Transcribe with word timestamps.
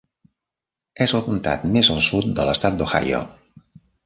És 1.05 1.13
el 1.19 1.23
comtat 1.27 1.67
més 1.75 1.91
al 1.97 2.01
sud 2.09 2.33
de 2.41 2.47
l'estat 2.49 2.81
d'Ohio. 2.81 3.23